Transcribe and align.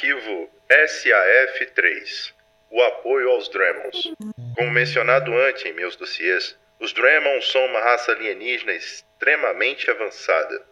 Arquivo 0.00 0.50
SAF-3 0.70 2.32
O 2.70 2.82
apoio 2.84 3.32
aos 3.32 3.50
Dremons. 3.50 4.14
Como 4.56 4.70
mencionado 4.70 5.30
antes 5.36 5.66
em 5.66 5.74
meus 5.74 5.94
dossiês, 5.94 6.58
os 6.78 6.94
Dremons 6.94 7.52
são 7.52 7.62
uma 7.66 7.80
raça 7.80 8.12
alienígena 8.12 8.72
extremamente 8.72 9.90
avançada. 9.90 10.64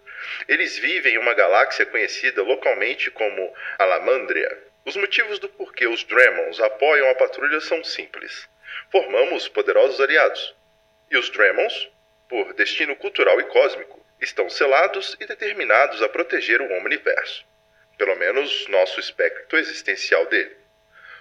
Eles 0.49 0.79
vivem 0.79 1.17
em 1.17 1.19
uma 1.19 1.35
galáxia 1.35 1.85
conhecida 1.85 2.43
localmente 2.43 3.11
como 3.11 3.55
Alamandria. 3.79 4.65
Os 4.87 4.97
motivos 4.97 5.39
do 5.39 5.51
porquê 5.51 5.87
os 5.87 6.05
Dremons 6.05 6.59
apoiam 6.59 7.11
a 7.11 7.15
patrulha 7.15 7.61
são 7.61 7.85
simples. 7.85 8.49
Formamos 8.91 9.47
poderosos 9.47 10.01
aliados. 10.01 10.57
E 11.11 11.19
os 11.19 11.29
Dremons, 11.29 11.91
por 12.31 12.55
destino 12.55 12.97
cultural 12.97 13.39
e 13.39 13.45
cósmico, 13.45 14.03
estão 14.23 14.49
selados 14.49 15.19
e 15.21 15.27
determinados 15.27 16.01
a 16.01 16.09
proteger 16.09 16.63
o 16.63 16.73
Omniverso. 16.79 17.47
Pelo 17.99 18.15
menos 18.15 18.69
nosso 18.69 19.01
espectro 19.01 19.59
existencial 19.59 20.25
dele. 20.27 20.57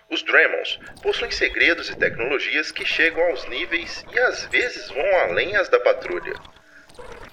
Os 0.10 0.22
Dremons 0.22 0.80
possuem 1.02 1.32
segredos 1.32 1.90
e 1.90 1.98
tecnologias 1.98 2.72
que 2.72 2.86
chegam 2.86 3.24
aos 3.24 3.46
níveis 3.50 4.06
e 4.14 4.20
às 4.20 4.46
vezes 4.46 4.88
vão 4.90 5.20
além 5.22 5.56
as 5.56 5.68
da 5.70 5.80
patrulha. 5.80 6.34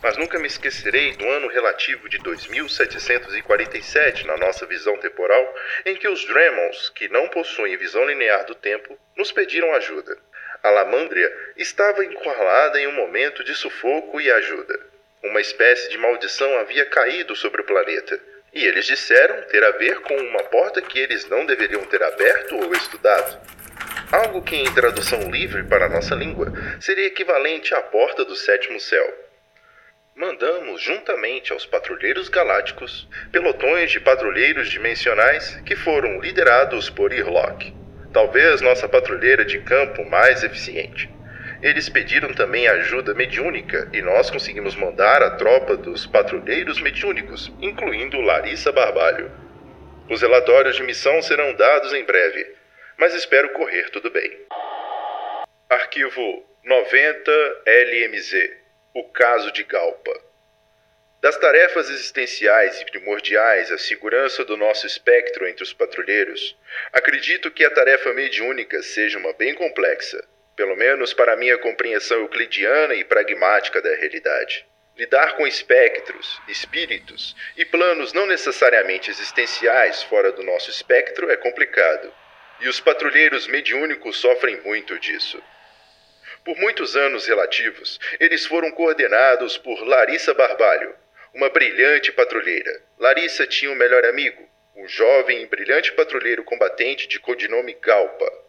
Mas 0.03 0.17
nunca 0.17 0.39
me 0.39 0.47
esquecerei 0.47 1.13
do 1.13 1.29
ano 1.29 1.49
relativo 1.49 2.09
de 2.09 2.19
2747 2.19 4.27
na 4.27 4.37
nossa 4.39 4.67
visão 4.67 4.97
temporal, 4.97 5.55
em 5.85 5.95
que 5.95 6.09
os 6.09 6.25
Dremons, 6.25 6.89
que 6.89 7.09
não 7.09 7.29
possuem 7.29 7.77
visão 7.77 8.05
linear 8.07 8.47
do 8.47 8.55
tempo, 8.55 8.99
nos 9.15 9.31
pediram 9.31 9.75
ajuda. 9.75 10.17
A 10.63 10.71
Lamandria 10.71 11.31
estava 11.57 12.05
encurralada 12.05 12.81
em 12.81 12.87
um 12.87 12.93
momento 12.93 13.45
de 13.45 13.55
sufoco 13.55 14.21
e 14.21 14.31
ajuda. 14.31 14.81
Uma 15.23 15.41
espécie 15.41 15.91
de 15.91 15.99
maldição 15.99 16.59
havia 16.59 16.87
caído 16.87 17.37
sobre 17.37 17.61
o 17.61 17.65
planeta 17.65 18.19
e 18.55 18.65
eles 18.65 18.87
disseram 18.87 19.43
ter 19.43 19.65
a 19.65 19.73
ver 19.73 20.01
com 20.01 20.15
uma 20.17 20.45
porta 20.45 20.81
que 20.81 20.99
eles 20.99 21.29
não 21.29 21.45
deveriam 21.45 21.85
ter 21.87 22.03
aberto 22.03 22.57
ou 22.57 22.73
estudado. 22.73 23.41
Algo 24.13 24.43
que, 24.43 24.55
em 24.55 24.73
tradução 24.73 25.31
livre 25.31 25.65
para 25.65 25.87
a 25.87 25.89
nossa 25.89 26.15
língua, 26.15 26.53
seria 26.81 27.07
equivalente 27.07 27.75
à 27.75 27.83
porta 27.83 28.25
do 28.25 28.37
sétimo 28.37 28.79
céu. 28.79 29.25
Mandamos, 30.15 30.81
juntamente 30.81 31.53
aos 31.53 31.67
patrulheiros 31.67 32.29
galácticos, 32.29 33.09
pelotões 33.33 33.91
de 33.91 33.99
patrulheiros 33.99 34.71
dimensionais 34.71 35.61
que 35.67 35.75
foram 35.75 36.21
liderados 36.21 36.89
por 36.89 37.13
Irlock, 37.13 37.75
talvez 38.13 38.61
nossa 38.61 38.89
patrulheira 38.89 39.45
de 39.45 39.59
campo 39.59 40.05
mais 40.05 40.45
eficiente. 40.45 41.14
Eles 41.65 41.89
pediram 41.89 42.35
também 42.35 42.69
ajuda 42.69 43.15
mediúnica 43.15 43.89
e 43.91 44.03
nós 44.03 44.31
conseguimos 44.31 44.77
mandar 44.77 45.23
a 45.23 45.31
tropa 45.31 45.79
dos 45.79 46.05
patrulheiros 46.05 46.79
mediúnicos, 46.79 47.51
incluindo 47.59 48.21
Larissa 48.21 48.71
Barbalho. 48.71 49.33
Os 50.11 50.21
relatórios 50.21 50.77
de 50.77 50.83
missão 50.83 51.23
serão 51.23 51.55
dados 51.55 51.95
em 51.95 52.05
breve, 52.05 52.55
mas 52.99 53.15
espero 53.15 53.49
correr 53.55 53.89
tudo 53.89 54.11
bem. 54.11 54.31
Arquivo 55.71 56.45
90 56.63 57.31
LMZ 57.65 58.51
O 58.93 59.05
caso 59.05 59.51
de 59.51 59.65
Galpa. 59.65 60.13
Das 61.23 61.39
tarefas 61.39 61.89
existenciais 61.89 62.83
e 62.83 62.85
primordiais 62.85 63.73
à 63.73 63.79
segurança 63.79 64.45
do 64.45 64.59
nosso 64.59 64.87
espectro 64.87 65.49
entre 65.49 65.63
os 65.63 65.73
patrulheiros, 65.73 66.59
acredito 66.93 67.51
que 67.51 67.65
a 67.65 67.71
tarefa 67.71 68.13
mediúnica 68.13 68.83
seja 68.83 69.19
uma 69.19 69.33
bem 69.33 69.55
complexa 69.55 70.23
pelo 70.57 70.77
menos 70.77 71.13
para 71.13 71.37
minha 71.37 71.59
compreensão 71.59 72.19
euclidiana 72.19 72.95
e 72.95 73.05
pragmática 73.05 73.83
da 73.83 73.95
realidade. 73.97 74.67
Lidar 74.97 75.37
com 75.37 75.47
espectros, 75.47 76.41
espíritos 76.47 77.35
e 77.57 77.65
planos 77.65 78.13
não 78.13 78.27
necessariamente 78.27 79.11
existenciais 79.11 80.05
fora 80.05 80.31
do 80.31 80.43
nosso 80.45 80.71
espectro 80.71 81.29
é 81.31 81.37
complicado, 81.37 82.13
e 82.61 82.69
os 82.69 82.79
patrulheiros 82.79 83.49
mediúnicos 83.49 84.17
sofrem 84.19 84.61
muito 84.61 84.97
disso. 84.99 85.43
Por 86.45 86.57
muitos 86.59 86.95
anos 86.95 87.27
relativos, 87.27 87.99
eles 88.21 88.47
foram 88.47 88.71
coordenados 88.71 89.59
por 89.59 89.83
Larissa 89.85 90.33
Barbalho, 90.33 90.95
uma 91.35 91.49
brilhante 91.49 92.13
patrulheira. 92.13 92.81
Larissa 92.99 93.47
tinha 93.47 93.73
um 93.73 93.75
melhor 93.75 94.05
amigo, 94.05 94.49
um 94.77 94.87
jovem 94.87 95.43
e 95.43 95.47
brilhante 95.47 95.93
patrulheiro 95.93 96.45
combatente 96.45 97.09
de 97.09 97.19
codinome 97.19 97.77
Galpa. 97.81 98.44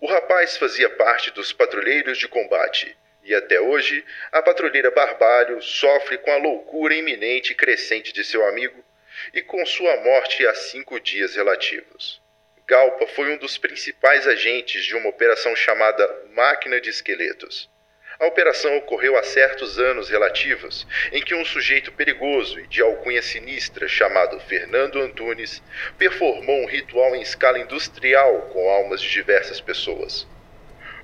O 0.00 0.06
rapaz 0.06 0.56
fazia 0.56 0.90
parte 0.90 1.30
dos 1.30 1.52
patrulheiros 1.52 2.18
de 2.18 2.28
combate, 2.28 2.96
e 3.22 3.34
até 3.34 3.60
hoje 3.60 4.04
a 4.30 4.42
patrulheira 4.42 4.90
Barbalho 4.90 5.62
sofre 5.62 6.18
com 6.18 6.30
a 6.30 6.36
loucura 6.36 6.94
iminente 6.94 7.52
e 7.52 7.54
crescente 7.54 8.12
de 8.12 8.22
seu 8.22 8.46
amigo 8.46 8.84
e 9.32 9.40
com 9.40 9.64
sua 9.64 9.96
morte 9.98 10.46
há 10.46 10.54
cinco 10.54 11.00
dias 11.00 11.34
relativos. 11.34 12.20
Galpa 12.66 13.06
foi 13.06 13.30
um 13.30 13.36
dos 13.36 13.56
principais 13.56 14.26
agentes 14.26 14.84
de 14.84 14.94
uma 14.94 15.08
operação 15.08 15.54
chamada 15.54 16.06
Máquina 16.32 16.80
de 16.80 16.90
Esqueletos. 16.90 17.70
A 18.18 18.26
operação 18.26 18.76
ocorreu 18.76 19.16
há 19.18 19.24
certos 19.24 19.76
anos 19.76 20.08
relativos, 20.08 20.86
em 21.10 21.20
que 21.20 21.34
um 21.34 21.44
sujeito 21.44 21.90
perigoso 21.90 22.60
e 22.60 22.66
de 22.68 22.80
alcunha 22.80 23.20
sinistra 23.20 23.88
chamado 23.88 24.38
Fernando 24.38 25.00
Antunes 25.00 25.60
performou 25.98 26.62
um 26.62 26.66
ritual 26.66 27.16
em 27.16 27.22
escala 27.22 27.58
industrial 27.58 28.42
com 28.52 28.70
almas 28.70 29.02
de 29.02 29.10
diversas 29.10 29.60
pessoas. 29.60 30.28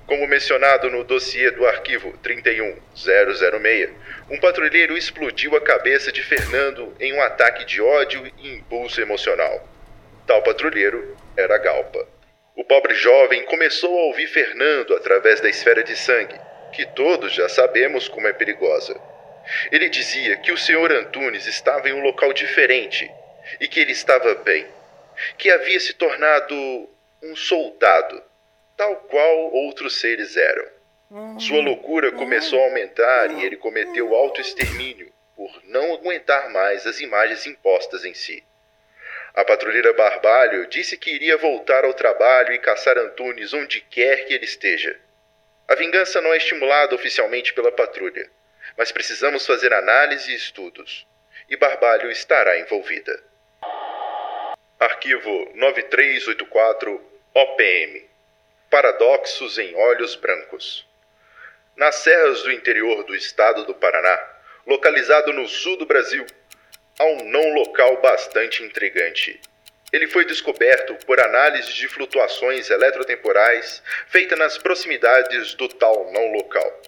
Como 0.07 0.25
mencionado 0.25 0.89
no 0.89 1.03
dossiê 1.03 1.51
do 1.51 1.67
arquivo 1.67 2.17
31006, 2.23 3.89
um 4.29 4.39
patrulheiro 4.39 4.97
explodiu 4.97 5.53
a 5.57 5.61
cabeça 5.61 6.13
de 6.13 6.23
Fernando 6.23 6.95
em 6.97 7.11
um 7.13 7.21
ataque 7.21 7.65
de 7.65 7.81
ódio 7.81 8.25
e 8.37 8.53
impulso 8.55 9.01
emocional. 9.01 9.67
Tal 10.25 10.41
patrulheiro 10.43 11.17
era 11.35 11.57
Galpa. 11.57 12.07
O 12.55 12.63
pobre 12.63 12.93
jovem 12.95 13.43
começou 13.43 13.99
a 13.99 14.03
ouvir 14.03 14.27
Fernando 14.27 14.95
através 14.95 15.41
da 15.41 15.49
esfera 15.49 15.83
de 15.83 15.95
sangue 15.97 16.39
que 16.71 16.85
todos 16.85 17.33
já 17.33 17.47
sabemos 17.49 18.07
como 18.07 18.27
é 18.27 18.33
perigosa. 18.33 18.99
Ele 19.71 19.89
dizia 19.89 20.37
que 20.37 20.51
o 20.51 20.57
Sr. 20.57 20.91
Antunes 20.91 21.45
estava 21.45 21.89
em 21.89 21.93
um 21.93 22.01
local 22.01 22.31
diferente 22.33 23.09
e 23.59 23.67
que 23.67 23.79
ele 23.79 23.91
estava 23.91 24.35
bem, 24.35 24.65
que 25.37 25.49
havia 25.49 25.79
se 25.79 25.93
tornado 25.93 26.55
um 27.23 27.35
soldado, 27.35 28.21
tal 28.77 28.95
qual 28.95 29.53
outros 29.53 29.99
seres 29.99 30.37
eram. 30.37 30.65
Sua 31.39 31.61
loucura 31.61 32.11
começou 32.11 32.61
a 32.61 32.65
aumentar 32.65 33.31
e 33.31 33.43
ele 33.43 33.57
cometeu 33.57 34.15
autoextermínio 34.15 35.11
por 35.35 35.61
não 35.65 35.93
aguentar 35.93 36.49
mais 36.51 36.87
as 36.87 37.01
imagens 37.01 37.45
impostas 37.45 38.05
em 38.05 38.13
si. 38.13 38.41
A 39.33 39.43
patrulheira 39.43 39.91
Barbalho 39.93 40.67
disse 40.67 40.97
que 40.97 41.11
iria 41.11 41.37
voltar 41.37 41.83
ao 41.83 41.93
trabalho 41.93 42.53
e 42.53 42.59
caçar 42.59 42.97
Antunes 42.97 43.53
onde 43.53 43.81
quer 43.81 44.25
que 44.25 44.33
ele 44.33 44.45
esteja. 44.45 44.97
A 45.71 45.75
vingança 45.75 46.19
não 46.19 46.33
é 46.33 46.37
estimulada 46.37 46.93
oficialmente 46.93 47.53
pela 47.53 47.71
patrulha, 47.71 48.29
mas 48.77 48.91
precisamos 48.91 49.45
fazer 49.45 49.71
análise 49.73 50.29
e 50.29 50.35
estudos, 50.35 51.07
e 51.47 51.55
Barbalho 51.55 52.11
estará 52.11 52.59
envolvida. 52.59 53.23
Arquivo 54.77 55.49
9384 55.55 57.01
OPM 57.33 58.05
Paradoxos 58.69 59.57
em 59.57 59.73
Olhos 59.73 60.13
Brancos. 60.15 60.85
Nas 61.77 61.95
serras 61.95 62.43
do 62.43 62.51
interior 62.51 63.05
do 63.05 63.15
estado 63.15 63.63
do 63.63 63.73
Paraná, 63.73 64.21
localizado 64.67 65.31
no 65.31 65.47
sul 65.47 65.77
do 65.77 65.85
Brasil, 65.85 66.25
há 66.99 67.05
um 67.05 67.23
não 67.29 67.53
local 67.53 67.95
bastante 68.01 68.61
intrigante 68.61 69.39
ele 69.91 70.07
foi 70.07 70.23
descoberto 70.23 70.95
por 71.05 71.19
análise 71.19 71.73
de 71.73 71.87
flutuações 71.87 72.69
eletrotemporais 72.69 73.83
feita 74.07 74.35
nas 74.37 74.57
proximidades 74.57 75.53
do 75.55 75.67
tal 75.67 76.11
não 76.13 76.31
local. 76.31 76.81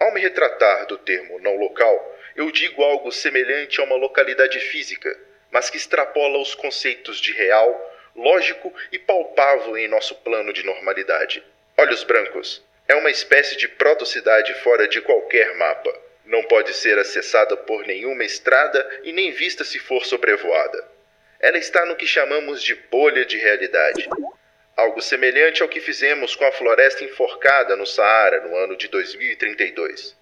Ao 0.00 0.12
me 0.12 0.20
retratar 0.20 0.86
do 0.86 0.98
termo 0.98 1.38
não 1.38 1.56
local, 1.56 2.18
eu 2.34 2.50
digo 2.50 2.82
algo 2.82 3.12
semelhante 3.12 3.80
a 3.80 3.84
uma 3.84 3.96
localidade 3.96 4.58
física, 4.58 5.16
mas 5.50 5.70
que 5.70 5.76
extrapola 5.76 6.38
os 6.38 6.54
conceitos 6.54 7.20
de 7.20 7.32
real, 7.32 7.94
lógico 8.14 8.74
e 8.90 8.98
palpável 8.98 9.76
em 9.78 9.86
nosso 9.86 10.16
plano 10.16 10.52
de 10.52 10.64
normalidade. 10.64 11.42
Olhos 11.78 12.02
Brancos 12.02 12.62
é 12.88 12.94
uma 12.96 13.10
espécie 13.10 13.56
de 13.56 13.68
protocidade 13.68 14.52
fora 14.62 14.88
de 14.88 15.00
qualquer 15.00 15.54
mapa. 15.56 15.94
Não 16.24 16.42
pode 16.42 16.74
ser 16.74 16.98
acessada 16.98 17.56
por 17.56 17.86
nenhuma 17.86 18.24
estrada 18.24 19.00
e 19.04 19.12
nem 19.12 19.30
vista 19.30 19.62
se 19.62 19.78
for 19.78 20.04
sobrevoada. 20.04 20.95
Ela 21.46 21.58
está 21.58 21.86
no 21.86 21.94
que 21.94 22.08
chamamos 22.08 22.60
de 22.60 22.74
bolha 22.74 23.24
de 23.24 23.38
realidade. 23.38 24.08
Algo 24.76 25.00
semelhante 25.00 25.62
ao 25.62 25.68
que 25.68 25.80
fizemos 25.80 26.34
com 26.34 26.44
a 26.44 26.50
floresta 26.50 27.04
enforcada 27.04 27.76
no 27.76 27.86
Saara 27.86 28.40
no 28.40 28.56
ano 28.56 28.76
de 28.76 28.88
2032. 28.88 30.16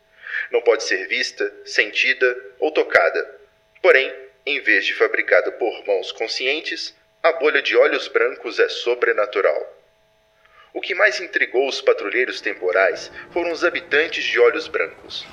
Não 0.51 0.61
pode 0.61 0.85
ser 0.85 1.09
vista, 1.09 1.51
sentida 1.65 2.37
ou 2.59 2.71
tocada. 2.71 3.41
Porém, 3.81 4.15
em 4.45 4.61
vez 4.61 4.85
de 4.85 4.93
fabricada 4.93 5.51
por 5.53 5.87
mãos 5.87 6.13
conscientes, 6.13 6.95
a 7.23 7.33
bolha 7.33 7.63
de 7.63 7.75
olhos 7.75 8.07
brancos 8.07 8.59
é 8.59 8.69
sobrenatural. 8.69 9.83
O 10.75 10.81
que 10.83 10.95
mais 10.95 11.21
intrigou 11.21 11.67
os 11.67 11.81
patrulheiros 11.81 12.43
temporais 12.43 13.11
foram 13.33 13.51
os 13.51 13.65
habitantes 13.65 14.23
de 14.25 14.39
olhos 14.39 14.69
brancos. 14.69 15.27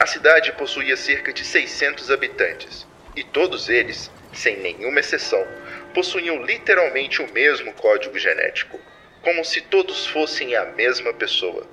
A 0.00 0.06
cidade 0.06 0.52
possuía 0.52 0.96
cerca 0.96 1.34
de 1.34 1.44
600 1.44 2.10
habitantes, 2.10 2.86
e 3.14 3.22
todos 3.22 3.68
eles 3.68 4.10
sem 4.34 4.56
nenhuma 4.58 5.00
exceção, 5.00 5.46
possuíam 5.92 6.42
literalmente 6.44 7.22
o 7.22 7.32
mesmo 7.32 7.72
código 7.74 8.18
genético, 8.18 8.80
como 9.22 9.44
se 9.44 9.60
todos 9.62 10.06
fossem 10.06 10.54
a 10.54 10.64
mesma 10.64 11.12
pessoa. 11.14 11.66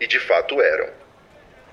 E 0.00 0.06
de 0.06 0.18
fato 0.18 0.60
eram. 0.60 0.90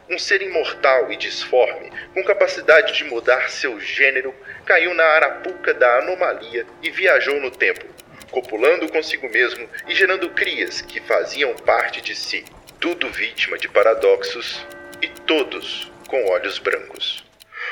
Um 0.09 0.17
ser 0.17 0.41
imortal 0.41 1.11
e 1.11 1.17
disforme, 1.17 1.91
com 2.13 2.23
capacidade 2.23 2.93
de 2.93 3.03
mudar 3.03 3.49
seu 3.49 3.79
gênero, 3.79 4.33
caiu 4.65 4.93
na 4.93 5.03
arapuca 5.03 5.73
da 5.73 5.99
anomalia 5.99 6.65
e 6.81 6.89
viajou 6.89 7.39
no 7.39 7.51
tempo, 7.51 7.85
copulando 8.31 8.89
consigo 8.89 9.29
mesmo 9.29 9.69
e 9.87 9.93
gerando 9.93 10.29
crias 10.31 10.81
que 10.81 10.99
faziam 11.01 11.53
parte 11.55 12.01
de 12.01 12.15
si, 12.15 12.43
tudo 12.79 13.09
vítima 13.09 13.57
de 13.57 13.67
paradoxos 13.67 14.65
e 15.01 15.07
todos 15.07 15.91
com 16.07 16.25
olhos 16.31 16.57
brancos. 16.57 17.23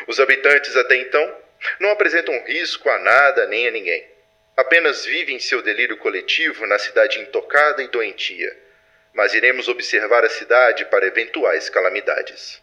Os 0.08 0.20
habitantes 0.20 0.76
até 0.76 0.96
então 0.98 1.47
não 1.80 1.90
apresentam 1.92 2.44
risco 2.46 2.90
a 2.90 2.98
nada 3.00 3.48
nem 3.48 3.68
a 3.68 3.72
ninguém. 3.72 4.06
Apenas 4.56 5.06
vivem 5.06 5.40
seu 5.40 5.62
delírio 5.62 5.98
coletivo 5.98 6.66
na 6.66 6.80
cidade 6.80 7.20
intocada 7.20 7.84
e 7.84 7.88
doentia. 7.88 8.56
Mas 9.14 9.34
iremos 9.34 9.68
observar 9.68 10.24
a 10.24 10.30
cidade 10.30 10.86
para 10.86 11.06
eventuais 11.06 11.70
calamidades. 11.70 12.62